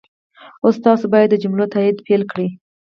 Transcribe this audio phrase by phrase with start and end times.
[0.63, 2.47] اوس تاسو باید د جملو تایید پيل کړئ.